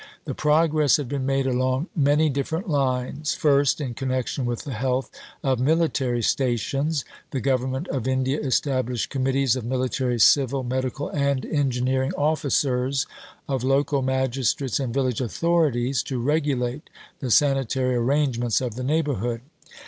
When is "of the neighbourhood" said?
18.59-19.41